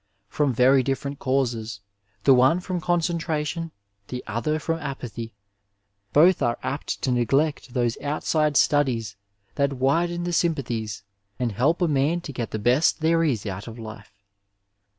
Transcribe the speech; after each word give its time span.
From 0.29 0.51
very 0.51 0.81
different 0.81 1.19
causes, 1.19 1.79
the 2.23 2.33
one 2.33 2.59
from 2.59 2.81
concentration, 2.81 3.69
the 4.07 4.23
other 4.25 4.57
from 4.57 4.79
apathy, 4.79 5.35
both 6.11 6.41
are 6.41 6.57
apt 6.63 7.03
to 7.03 7.11
neglect 7.11 7.75
those 7.75 7.99
outside 8.01 8.57
studies 8.57 9.15
that 9.53 9.73
widen 9.73 10.23
the 10.23 10.33
sympathies 10.33 11.03
and 11.37 11.51
help 11.51 11.83
a 11.83 11.87
man 11.87 12.19
to 12.21 12.33
get 12.33 12.49
the 12.49 12.57
best 12.57 13.01
there 13.01 13.23
is 13.23 13.45
out 13.45 13.67
of 13.67 13.77
life. 13.77 14.11